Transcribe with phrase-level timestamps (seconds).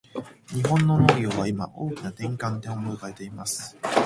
[0.47, 3.77] 日本の農業は今、大きな転換点を迎えています。